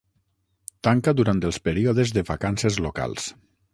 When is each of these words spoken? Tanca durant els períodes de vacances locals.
Tanca 0.87 1.13
durant 1.19 1.43
els 1.49 1.61
períodes 1.67 2.15
de 2.17 2.25
vacances 2.31 2.81
locals. 2.87 3.29